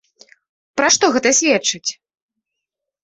[0.79, 1.89] Пра што гэта сведчыць?